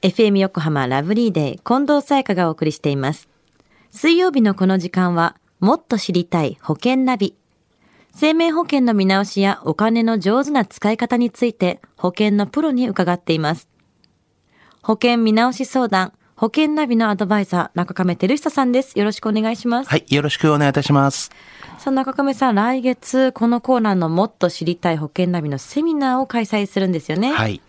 [0.00, 3.28] FM 横浜ラブリーデー近藤沙耶香がお送りしています。
[3.90, 7.34] 水曜日のこの時間は、もっと知りたい保険ナビ。
[8.14, 13.68] 生命保険の見直しやお金の上手な使い方について保険のプロに伺っています。
[14.84, 18.96] 保険見直し相談、保険ナビのアドバイザー、中亀照久さんです。
[18.96, 19.90] よろしくお願いします。
[19.90, 21.32] はい、よろしくお願いいたします。
[21.78, 27.32] さあ、中亀さん、来月、このコーナーのもっと知りたい保険ナビのセミナーを開催するんですよね。
[27.32, 27.60] はい。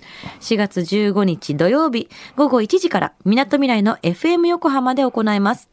[0.41, 5.67] 4月15日土曜日午後1時から、みなとみらいの FM 横浜で行います。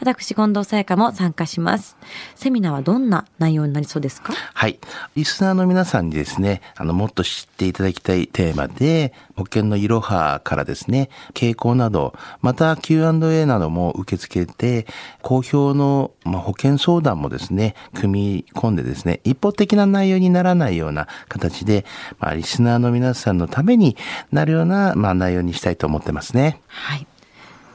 [0.00, 1.96] 私、近藤沙耶香も参加します。
[2.34, 4.32] セミナーはどんな内容になりそうですか？
[4.54, 4.78] はい。
[5.14, 14.86] リスナーの皆さんにですね、あの、もっと知っていただきたいテーマで、保険のいろはからですね、傾向など、また Q&A なども受け付けて、
[15.22, 21.84] 公表の、まあ、保険相談もですね、組み込んでですね、一方的な内容にならないような形で、
[22.18, 23.96] まあ、リスナーの皆さんのために
[24.32, 26.60] なるような、まあ、内容にしたいと思ってますね。
[26.66, 27.06] はい。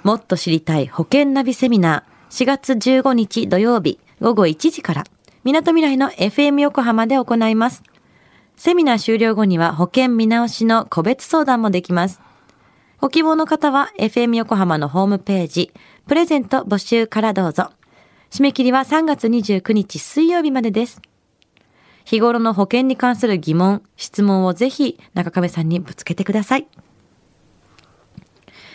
[0.03, 5.03] もっと知りたい保険ナビセミナー、4月15日土曜日午後1時から、
[5.43, 7.83] みなとみらいの FM 横浜で行います。
[8.55, 12.19] セミナー終了後には保険見直しの個別相談もできます。
[12.99, 15.71] ご希望の方は FM 横浜のホームページ、
[16.07, 17.71] プレゼント募集からどうぞ。
[18.31, 21.01] 締め切りは3月29日水曜日までです。
[22.05, 26.67] 日頃の保険に関する疑問、質問をぜひ中亀さんにぶつけてください。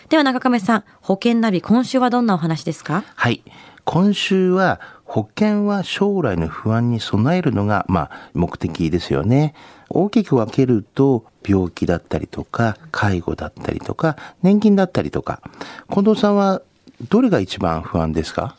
[0.08, 3.02] では中亀さん、保険ナビ今週はどんなお話ですか？
[3.16, 3.42] はい。
[3.84, 9.54] 今週は保険は将来の不安に備えるのが、まあ、目的ですよね。
[9.88, 15.40] 大きく分けると、病気だったりとか、介護だったりとか、年金だったりとか。
[15.90, 16.62] 近藤さんは、
[17.08, 18.56] どれが一番不安ですか？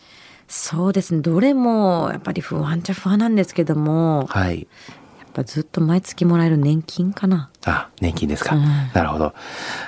[0.50, 1.22] そうですね。
[1.22, 4.68] どれもやっぱり不安っちゃ不安なんですけども、はい。
[5.38, 7.52] ぱずっと毎月もらえる年金かな。
[7.66, 8.56] あ、年金ですか。
[8.56, 9.34] うんなるほど。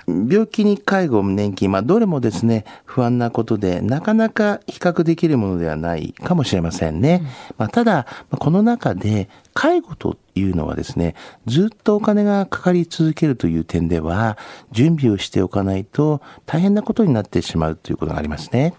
[0.07, 7.23] 病気に介護、年金、まあ、どれもですね、不安なことで、なかなか比較できるものではないかもしれませんね。
[7.57, 11.15] まあ、ただ、まあこの中で、介護というのはですね、
[11.47, 14.37] ずっとお金がかかり続けるという点では、
[14.71, 18.73] 準備をしておかないと大変なことになってしまうということがありますね。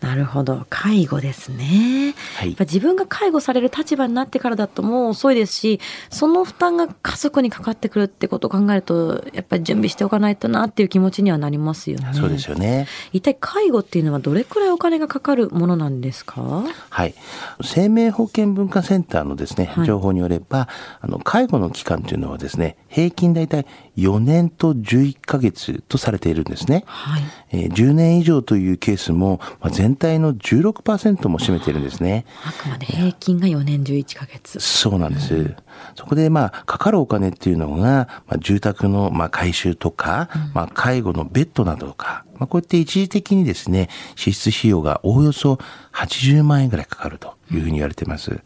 [0.00, 0.66] なるほど。
[0.70, 2.14] 介護ですね。
[2.36, 12.10] はいやっぱ自分が介護される立場になってからだともう遅いですし、その負担が家族にかかってくるってことを考えると、やっぱり準備しておかないとなっていう気持ちにはなりますよね。
[12.14, 12.86] そうですよね。
[13.12, 16.64] 一体介護っていうのはどれくらいお金がかかるものなんですか？
[16.88, 17.14] はい。
[17.62, 20.68] 生命保険文化センターのですねは、い情報によれば、
[21.00, 23.66] あの、介護の期間というのはですね、平均大体
[23.98, 26.84] 4年と11ヶ月とされているんですね。
[26.86, 27.22] はい。
[27.52, 32.24] えー10年以上というケースも、まあ、全体の16%も占めているんですね。
[32.44, 34.58] あくまで平均が4年11ヶ月。
[34.60, 35.54] そうなんです。
[35.96, 45.58] そこで、まあ、かかるお金っていうのが、まあ、住宅の、まあ、改修とか、まあ、介護のベッドなどとか、まあ、こうやって一時的にですね、支出費用がおおよそ
[45.92, 48.40] 80万円ぐらいかかるというふうに言われています。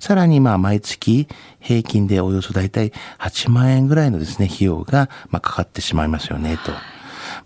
[0.00, 1.28] さらに、まあ、毎月
[1.60, 6.72] 平均でおよそ大体8万円ぐらいのですね、費用が、まあ、かかってしまいますよね、と。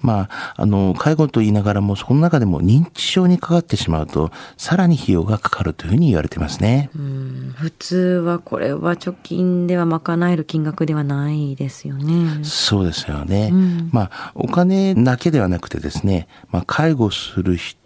[0.00, 6.90] まあ、あの、介護と言いながらも、その中でも認知症にかかってしまうと、さらに費用がかかるというふうに言われてますね。
[6.94, 12.44] うん普通はこれは貯金では賄える金額ではないですよね。
[12.44, 13.50] そうですよね。
[13.52, 17.79] うんまあ、お金だけではなくてですね、まあ、介護する人、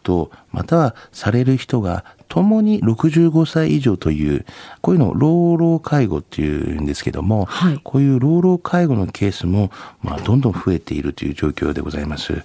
[0.53, 4.45] またはされる人が、共に65歳以上という、
[4.81, 9.71] こういうのを老老介護っていうんですけども、はいこういう老老介護のケースも、
[10.03, 12.43] まあ、どんどん増えているという状況でございます。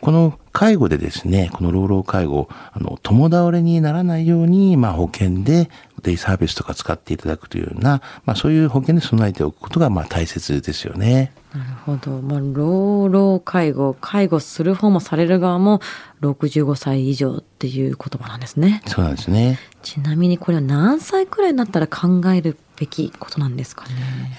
[0.00, 5.70] この介護でですね、この老老介護、あの、共倒れにならないように、まあ、保険で、
[6.02, 11.32] デイサービスとか使っていただくというような、まあ、そういう保険で備えておくことが、まあ、大切ですよね。
[11.54, 12.10] なるほど。
[12.22, 15.80] まあ、老老介護、介護する方もされる側も
[16.22, 18.82] 65歳以上っていう言葉なんですね。
[18.86, 19.58] そうなんですね。
[19.82, 23.90] ちなみにこれは何歳くらいになったら考えるべきことなんですかね。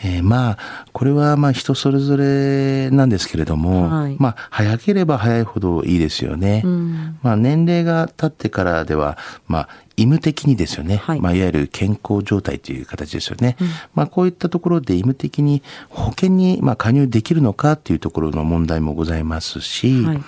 [0.03, 0.57] えーまあ、
[0.91, 6.61] これはまあ人それぞれなんですけれども、はいまあ、早ければ早いほどいいですよね。
[6.65, 9.17] うんまあ、年齢が経ってからでは、
[9.47, 10.97] まあ、義務的にですよね。
[10.97, 13.55] はいまあ、いわゆる健康状態という形ですよね。
[13.95, 20.23] まあ、こういったところで義務的に保険にまあ加入できるのかというところの問題もございますし、はい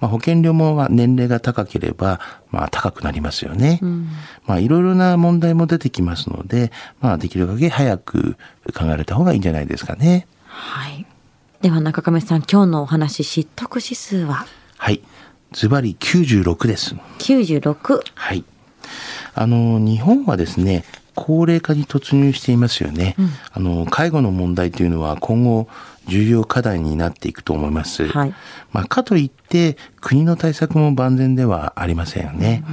[0.00, 3.80] まあ、保険料もまあ年齢が高ければ、まあ、高くなりますよね。
[3.82, 4.08] うん
[4.46, 8.36] まあ、いろいろな問題も出てきますので、まあ、できるだけ早く
[8.74, 10.26] 考えた方がいいんじゃないですかね。
[10.46, 11.06] はい。
[11.60, 14.46] では中亀さん、今日のお話、知得指数は？
[14.76, 15.02] はい。
[15.52, 16.94] ズバリ96です。
[17.18, 18.00] 96。
[18.14, 18.44] はい。
[19.34, 20.84] あの、日本はですね、
[21.18, 23.16] 高齢化に突入していますよね。
[23.52, 25.68] あの、介護の問題というのは今後、
[26.06, 28.08] 重要課題になっていくと思います。
[28.08, 28.34] はい
[28.72, 32.64] まあ、かといって、国の対策も万全ではありませんよね。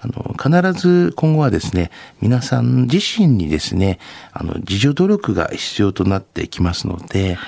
[0.00, 1.90] あの、必ず今後はですね、
[2.20, 3.98] 皆さん自身にですね、
[4.32, 7.38] あの、自助努力が必要となってきますので、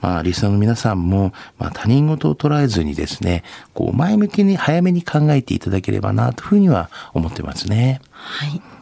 [0.00, 3.44] まあ、リスナーの皆さんも、まあ、他人事を捉えずにですね、
[3.74, 8.00] こう、前向きに早めに考えていただければな、というふうには思ってますね。
[8.12, 8.77] はい。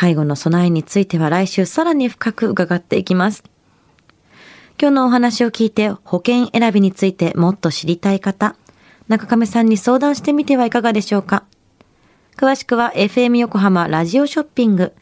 [0.00, 3.44] 介護の備えについては来週さらに深く伺っていきます。
[4.80, 8.56] 今日のお話を聞いて保険選びについてもっと知りたい方、
[9.08, 11.44] 中亀さんに相談してみてはいかがでしょうか。
[12.38, 14.94] 詳しくは FM 横浜ラジオショッピング、